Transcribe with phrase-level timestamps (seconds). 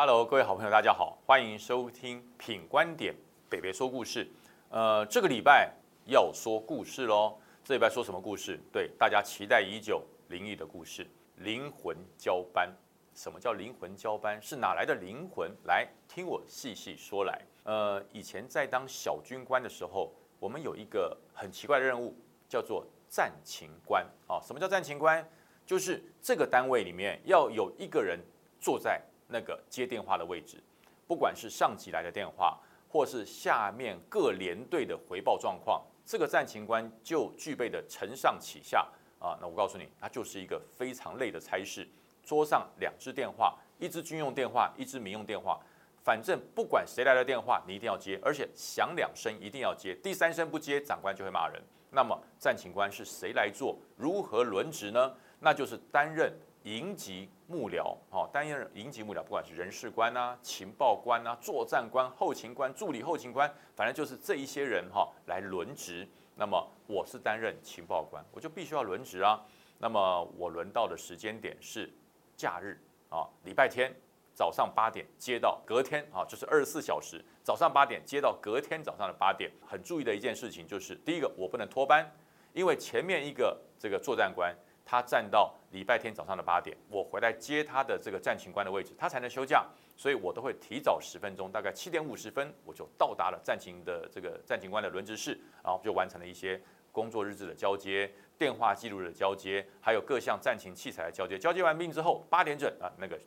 [0.00, 3.12] Hello，各位好朋友，大家好，欢迎收听品观点
[3.50, 4.30] 北北说故事。
[4.68, 5.74] 呃，这个礼拜
[6.04, 7.36] 要说故事喽。
[7.64, 8.60] 这礼拜说什么故事？
[8.72, 11.04] 对，大家期待已久灵异的故事——
[11.42, 12.72] 灵魂交班。
[13.12, 14.40] 什么叫灵魂交班？
[14.40, 15.50] 是哪来的灵魂？
[15.64, 17.44] 来听我细细说来。
[17.64, 22.14] 呃，以前在当小军官的时候，我们有一个很奇怪的任务，
[22.48, 24.06] 叫做战情官。
[24.28, 25.28] 啊，什么叫战情官？
[25.66, 28.20] 就是这个单位里面要有一个人
[28.60, 30.60] 坐在那个接电话的位置，
[31.06, 38.88] 不管是上级来的电话，或是下面各连队的回报状况，这个战情官就具备的承上启下
[39.18, 39.38] 啊。
[39.40, 41.86] 那我告诉你，它就是一个非常累的差事。
[42.24, 45.60] 桌上两只电话，一支军用电话，一支民用电话，
[46.02, 51.62] 反正不管谁来的电话，你一定要接，而且响两声一定要接，第三声不接，长官就会骂人。
[51.90, 53.78] 那么战情官是谁来做？
[53.96, 55.14] 如何轮值呢？
[55.40, 56.30] 那就是担任
[56.64, 66.06] 营级幕僚，哦，担任营级幕僚，不管是人事官啊、情报官啊、作战官、后勤官、助理后勤官，反正就是这一些人哈来轮值。
[66.34, 69.42] 那么我是担任情报官，我就必须要轮值啊。
[69.78, 71.90] 那么我轮到的时间点是
[72.36, 73.94] 假日啊，礼拜天
[74.34, 79.50] 早上八点接到隔天啊，就是二十四小时，早上八点接到隔天早上的八点。
[79.66, 82.10] 很注意的一件事情就是，第一个我不能拖班，
[82.52, 84.54] 因为前面一个这个作战官。
[84.90, 89.66] 他站到礼拜天早上的八点，我回来接他的这个战情官的位置，他才能休假，
[89.96, 101.38] 所以我都会提早十分钟，大概七点五十分我就到达了战情的这个战情官的轮值室，然后就完成了一些工作日志的交接、电话记录的交接，还有各项战情器材的交接。
[101.38, 103.18] 交接完毕之后，八点整啊，那个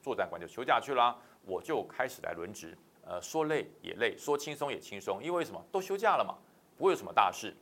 [0.00, 2.76] 作战官就休假去了，我就开始来轮值。
[3.04, 5.62] 呃，说累也累，说轻松也轻松，因为什么？
[5.72, 6.36] 都休假了嘛，
[6.78, 7.52] 不会有什么大事。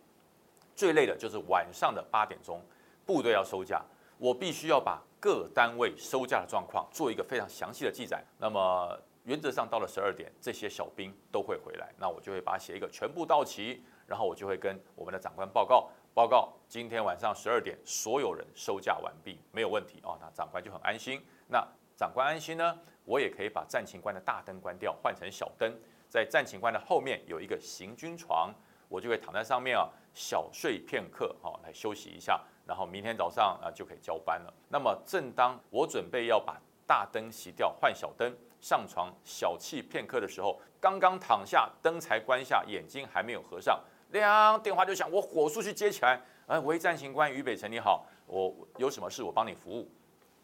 [0.76, 2.62] 最累的就是晚上的八点钟。
[3.06, 3.82] 部队要收假，
[4.20, 8.22] 我必须要把各单位收假的状况做一个非常详细的记载。
[8.38, 8.94] 那么
[9.24, 20.18] 原则上到了十二点，这些小兵都会回来，那我就会把它写一个全部到齐，然后我就会跟我们的长官报告，报告今天晚上十二点所有人收假完毕，没有问题哦。
[20.20, 21.24] 那长官就很安心。
[21.48, 21.66] 那
[21.96, 25.74] 长官安心呢，我也可以把战情官的大灯关掉，换成小灯，
[26.10, 28.54] 在战情官的后面有一个行军床，
[28.86, 32.38] 我就会躺在上面啊，小睡片刻，好来休息一下。
[32.70, 34.54] 然后明天早上啊就可以交班了。
[34.68, 46.22] 那么正当我准备要把大灯熄掉换小灯上床小憩片刻的时候，刚刚躺下灯才关下，眼睛还没有合上，亮电话就响，我火速去接起来。
[46.46, 49.90] 哎，喂，战情官于北辰你好，我有什么事我帮你服务。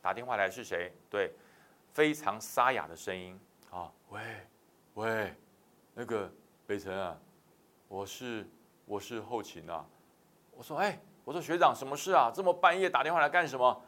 [0.02, 0.92] 打电话来是谁？
[1.08, 1.32] 对，
[1.92, 3.38] 非常沙哑的声音
[3.70, 4.20] 啊，喂
[4.94, 5.32] 喂，
[5.94, 6.28] 那个
[6.66, 7.16] 北辰啊，
[7.86, 8.44] 我是
[8.84, 9.86] 我是后勤啊。
[10.50, 10.98] 我说哎。
[11.26, 12.30] 我说学长，什么事啊？
[12.32, 13.82] 这么半夜打电话来干什么？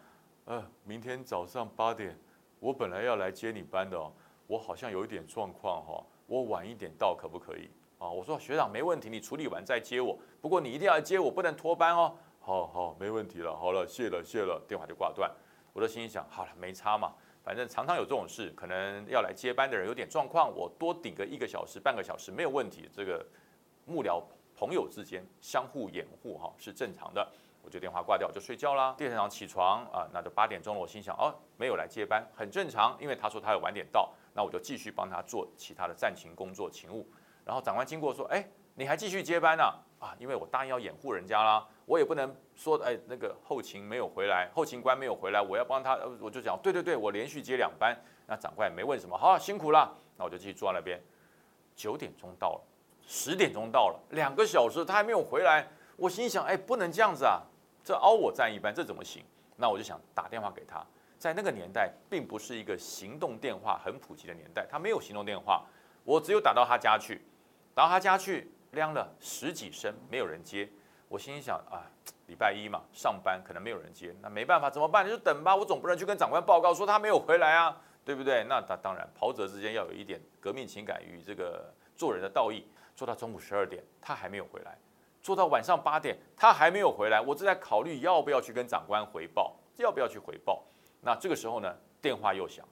[0.47, 2.19] 呃，明天早上八点，
[2.59, 4.13] 我本来要来接你班的哦，
[4.49, 7.71] 我好像有一点状况哈，我晚一点到可不可以？
[8.01, 10.19] 啊，我说学长没问题，你处理完再接我。
[10.41, 12.13] 不过你一定要来接我，不能拖班哦。
[12.41, 13.57] 好好，没问题了。
[13.57, 15.33] 好了，谢了谢了，电话就挂断。
[15.73, 22.91] 我的心里想，好了，没差嘛，反正常常有这种事，可能要来接班的人有点状况，我多顶个一个小时、半个小时没有问题。
[22.93, 23.25] 这个
[23.87, 24.21] 幕僚。
[24.59, 27.25] 朋友之间相互掩护哈是正常的，
[27.63, 28.93] 我就电话挂掉就睡觉啦。
[28.99, 30.81] 第二天早上起床啊，那就八点钟了。
[30.81, 37.07] 我心想哦，没有来接班，很正常，因为他说他要晚点到，那我就继续帮他做其他的战勤工作勤务。
[37.45, 39.63] 然后长官经过说，哎，你还继续接班呢？
[40.01, 47.97] 啊，因为我答应要掩护人家啦，我也不能说哎那个后勤没有回来，后勤官没有回来，我要帮他，我就讲对对对，我连续接两班。
[48.27, 51.01] 那长官也没问什么，好辛苦了，那我就继续坐在那边。
[51.77, 52.61] 九点钟到了。
[53.11, 57.41] 十点钟到了，两个小时他还没有回来，我心想，哎，不能这样子啊，
[57.83, 59.25] 这凹我站一班，这怎么行？
[59.57, 60.85] 那我就想打电话给他，
[61.19, 65.65] 在那个年代，并不是一个行动电话很普及的年代，他没有行动电话，
[66.05, 67.23] 我只有打到他家去，
[67.73, 70.69] 打到他家去，亮了十几声，没有人接，
[71.09, 71.89] 我心想啊，
[72.27, 75.07] 礼拜一嘛，上班可能没有人接，那没办法，怎么办？
[75.07, 77.75] 你就等吧，我总不能去跟长官报告说他没有回来啊，
[78.05, 78.45] 对不对？
[78.45, 82.69] 那他当然，袍泽之间要有一点革命情感与这个做人的道义。
[82.99, 84.73] 做到中午十二点，他还没有回来；
[85.23, 87.21] 做到晚上八点，他还没有回来。
[87.21, 90.65] 我正在考虑要不要去跟长官回报，要不要去回报。
[91.01, 91.73] 那这个时候呢，
[92.03, 92.67] 电话又响，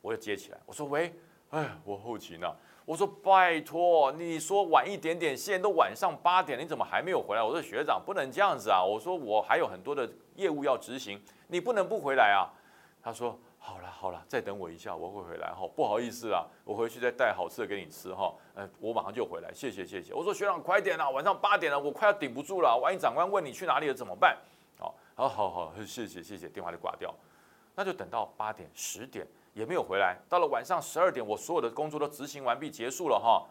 [0.00, 0.58] 我又接起来。
[0.64, 1.14] 我说：“喂，
[1.50, 2.50] 哎，我后勤呢？”
[2.86, 8.82] 我说：“拜托，你说晚一点点，现在都晚上八点，你怎么还没有回来？”我说：“学长，不能这样子啊！
[8.82, 12.48] 我说我还有很多的业务要执行，你不能不回来啊。”
[13.04, 13.38] 他说。
[13.66, 15.66] 好了好了，再等我一下，我会回来哈。
[15.74, 18.32] 不好意思啦，我回去再带好吃的给你吃哈。
[18.54, 20.14] 呃，我马上就回来，谢谢谢谢。
[20.14, 22.78] 我说学长快点啦，晚上八点了，我快要顶不住了。
[22.80, 24.38] 万一长官问你去哪里了怎么办？
[24.78, 27.12] 好，好好好，谢谢谢谢，电话就挂掉。
[27.74, 30.16] 那就等到八点十点，也没有回来。
[30.28, 33.44] 到了晚上十二点，我所有的工作都执行完毕结束了哈，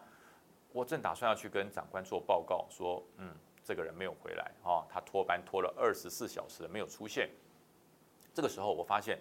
[0.72, 7.28] 我正打算要去跟长官做报告，说嗯，这个人没有回来哈，他拖班拖了二十四小时没有出现。
[8.32, 9.18] 这个时候我发现，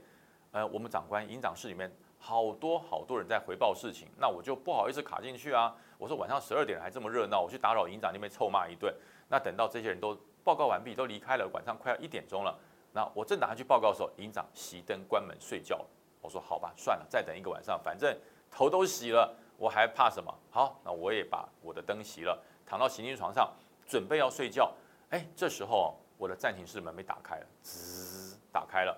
[0.56, 5.76] 呃，我们长官营长室里面好多好多人在回报事情，那我就不好意思卡进去啊。
[5.98, 8.96] 我说晚上十二点还这么热闹，我去打扰营长那边臭骂一顿。
[9.28, 12.58] 那等到这些人都报告完毕，都离开了，晚上快要一点钟了。
[12.94, 15.86] 那我正打算去报告的时候，营长熄灯关门睡觉。
[16.22, 18.18] 我说好吧，算了，再等一个晚上，反正
[18.50, 20.34] 头都洗了，我还怕什么？
[20.50, 23.54] 好，那我也把我的灯熄了，躺到行军床上，
[23.86, 24.74] 准备要睡觉。
[25.10, 28.98] 哎，这时候我的暂停室门被打开了，滋，打开了，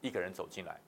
[0.00, 0.80] 一个人走进来。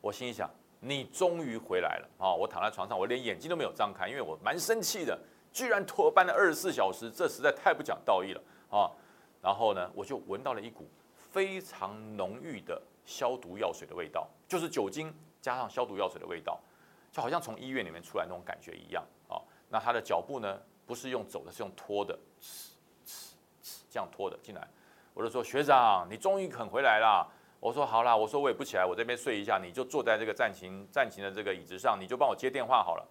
[0.00, 0.50] 我心里想，
[0.80, 2.34] 你终于回来了啊！
[2.34, 5.18] 我躺在床上，我连眼睛都没有张开，因为我蛮生气的，
[5.52, 8.90] 居然拖班了二十四小时，这实在太不讲道义了啊！
[9.40, 10.88] 然后呢，我就闻到了一股。
[11.32, 15.10] 非常浓郁的消毒药水的味道，就是酒精
[15.40, 16.60] 加上消毒药水的味道，
[17.10, 19.40] 就好像从医院里面出来那种感觉一样啊。
[19.70, 22.68] 那他的脚步呢，不是用走的，是用拖的，呲
[23.06, 23.32] 呲
[23.62, 24.68] 呲这样拖的进来。
[25.14, 27.26] 我就说学长，你终于肯回来了。
[27.62, 33.08] 我说好啦，我说我也不起来，我这边睡一下，你就坐在这个战情战情的这个椅子上，你就帮我接电话好了。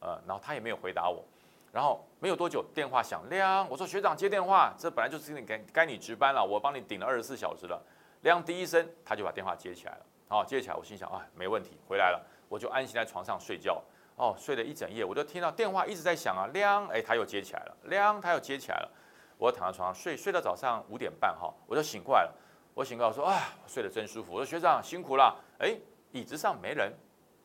[0.00, 1.24] 呃，然后他也没有回答我。
[1.70, 3.64] 然后没有多久，电话响亮。
[3.70, 7.80] 我说学长接电话，这本来就是你该该你值班了，我帮你顶了二十四小时了。
[8.22, 10.00] 亮第一声，他就把电话接起来了。
[10.26, 13.80] 好，接起来，我心想啊，没问题，回来了，我就安心在床上睡觉。
[14.16, 18.90] 哦，睡了一整夜，我就听到电话一直在响啊，亮，哎，他又接起来了，亮，他又接起来了。
[19.38, 22.34] 我躺在床上睡，睡到早上五点半，哈，我就醒过来了。
[22.74, 24.32] 我醒过来说啊，睡得真舒服。
[24.32, 25.36] 我说学长辛苦了。
[25.58, 25.76] 哎，
[26.10, 26.92] 椅子上没人，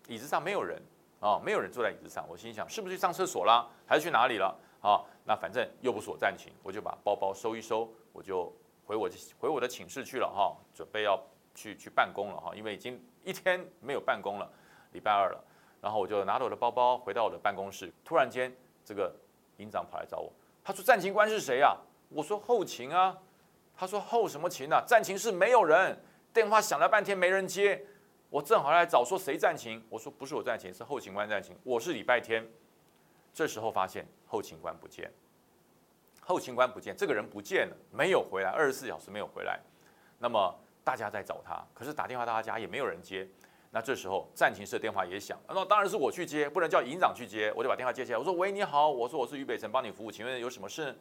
[0.07, 0.81] 椅子上没有人。
[1.19, 4.55] 啊，没有人坐在椅子上，我心想是不是去上厕所啦，还是去哪里了？
[4.81, 8.53] 啊，那反正又不是我战情，我就把包包收一收，我就
[8.85, 9.09] 回我
[9.39, 11.19] 回我的寝室去了哈，准备要
[11.55, 14.47] 去去办公了哈，因为已经一天没有办公了，
[14.91, 15.43] 礼拜二了，
[15.81, 19.11] 然后我就拿着我的包包回到我的办公室，突然间这个
[19.57, 20.31] 营长跑来找我，
[20.63, 21.75] 他说战勤官是谁啊？
[22.09, 23.17] 我说后勤啊，
[23.77, 24.83] 他说后什么勤啊？
[24.87, 25.95] 战情室没有人，
[26.33, 27.79] 电话响了半天没人接。
[28.29, 31.55] 我正好来找说谁战情，我说不是我战情，是后勤官战情。
[31.63, 32.45] 我是礼拜天，
[33.31, 35.09] 这时候发现后勤官不见，
[36.21, 39.59] 后勤官不见，这个人不见了，没有回来，二十四小时没有回来。
[40.17, 40.53] 那么
[40.83, 43.27] 大家在找他，可是打电话到他家也没有人接。
[43.69, 48.17] 那这时候战情室的电话也响，那当然是我去接，不能叫营长去接，我就把电话接起来。
[48.17, 50.97] 我说喂，你好，我说我是俞北辰，帮你服务，请问有什么事？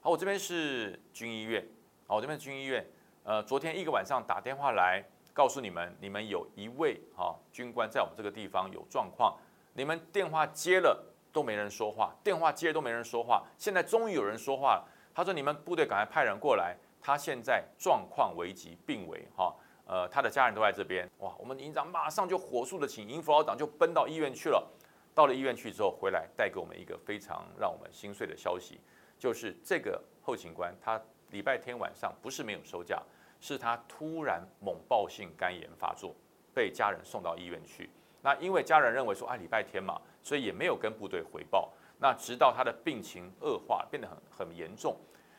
[0.00, 1.66] 好，我这边是军医院，
[2.10, 2.82] 好，这边军医院，
[3.22, 5.04] 呃，昨天一个晚上打电话来。
[5.34, 9.38] 告诉你们，你们有一位哈军官在我们这个地方有状况，
[9.74, 11.00] 你们电话接了
[11.32, 13.44] 都没人说话，电话接了都没人说话。
[13.56, 19.54] 现在终于有人说话了，他说：“你们部队赶快派人过来，他现在状况危急，病危哈，
[19.84, 24.66] 呃，他的家人都在这边。”哇，我们营长马上就火速的请营辅导长就奔到医院去了。
[25.14, 28.80] 到了医院去之后回来，带给我们一个非常让我们心碎的消息，
[29.20, 33.02] 就是这个后勤官他礼拜天晚上不是没有收假。
[33.40, 36.12] 是他突然猛暴性肝炎发作，
[36.52, 37.88] 被家人送到医院去。
[38.20, 41.70] 那因为家人认为说啊礼拜天嘛，所以也没有跟部队回报。
[42.00, 44.96] 那直到他的病情恶化，变得很很严重，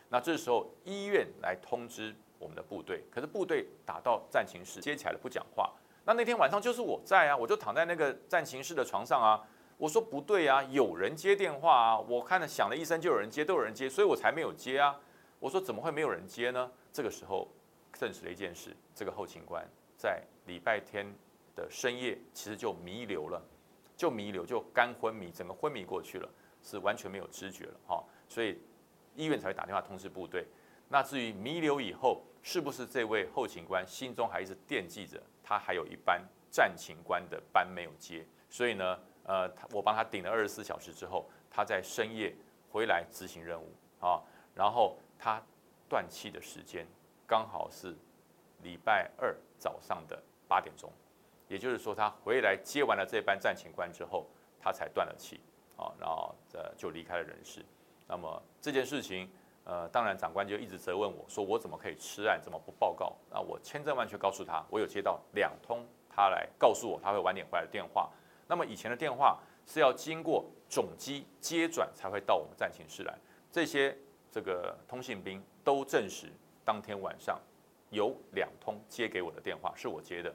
[0.08, 5.70] 那这时候医院来通知我们的部队，可是部队打到战情室接起来了不讲话。
[6.06, 9.46] 那那天晚上就是我在啊，我就躺在那个战情室的床上啊。
[9.78, 14.98] 我说不对啊，有人接电话啊，我看了响了一声就有人接，都有人接，所以我才没有接啊。
[15.40, 16.72] 我说怎么会没有人接呢？
[16.92, 17.48] 这个时候。
[17.94, 19.68] 证实了一件事，这个后勤官
[19.98, 21.12] 在礼拜天
[21.56, 23.44] 的深夜其实就弥留了，
[23.98, 26.30] 就弥留，就肝昏迷，整个昏迷过去了，
[26.62, 28.04] 是完全没有知觉了哈。
[28.28, 28.62] 所以
[29.16, 30.46] 医院才会打电话通知部队。
[30.88, 42.36] 那至于弥留以后是不是这位后勤官心中还是惦记着他还有一班战勤官的班没有接，所以呢，呃，我帮他顶了二十四小时之后，他在深夜
[42.70, 44.22] 回来执行任务啊，
[44.54, 45.40] 然后他
[45.88, 46.88] 断气的时间。
[47.28, 47.96] 刚好是
[48.64, 50.92] 礼拜二早上的八点钟，
[51.48, 54.26] 也就是说，他回来接完了这班战情官之后，
[54.60, 55.40] 他才断了气，
[55.78, 57.64] 啊，然后呃就离开了人世。
[58.08, 59.30] 那么这件事情，
[59.64, 63.16] 呃，当然长官就一直责问我说，我怎么可以吃案，怎么不报告？
[63.30, 68.10] 那我千真万确告诉他，我有接到两通他来告诉我他会晚点回来的电话。
[68.48, 73.16] 那么以前的电话是要经过总机接转才会到我们战情室来，
[73.52, 73.96] 这些
[74.32, 76.28] 这个通信兵都证实。
[76.66, 77.40] 当天晚上
[77.90, 80.32] 有两通接给我的电话是我接的，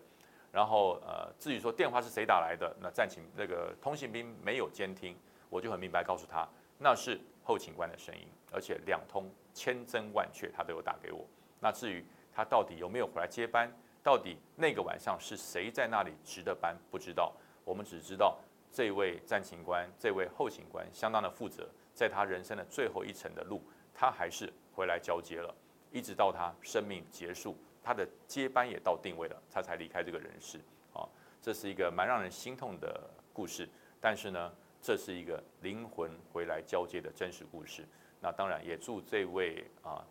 [0.50, 5.16] 然后呃至于说电话是谁打来的，那战情那个通信兵没有监听，
[5.48, 11.24] 我就很明白告诉他那是后勤官的声音，而且两通千真万确他都有打给我。
[11.60, 13.72] 那至于他到底有没有回来接班，
[14.02, 17.32] 到底那个晚上是谁在那里值的班，不知道。
[17.64, 18.36] 我们只知道
[18.72, 23.62] 这位战勤官、这位后勤官相当的负责，在他人生的最后一程的路，
[23.94, 25.54] 他还是回来交接了，
[25.92, 30.58] 一直到他生命结束，他的接班也到定位了，他才离开这个人世。
[30.92, 31.08] 啊，
[31.40, 33.68] 这是一个蛮让人心痛的故事，
[34.00, 37.86] 但是呢，这是一个灵魂回来交接的真实故事。
[38.20, 40.04] 那当然也祝这位啊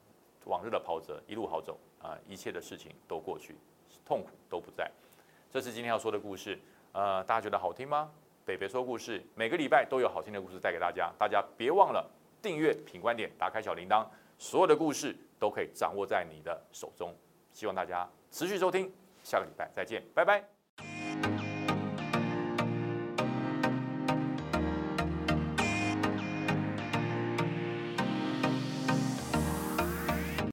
[0.46, 3.56] 往日的跑者一路好走啊，一切的事情都过去，
[4.06, 4.90] 痛苦都不在。
[5.50, 6.60] 这是今天要说的故事。
[6.92, 8.12] 呃，大家觉得好听吗？
[8.46, 11.12] 北北说故事，每个礼拜都有好听的故事带给大家。
[11.18, 12.08] 大家别忘了
[12.44, 14.06] 订阅品观点，打开小铃铛，
[14.38, 17.16] 所有的故事都可以掌握在你的手中。
[17.54, 18.92] 希望大家持续收听，
[19.24, 20.63] 下个礼拜再见，拜拜。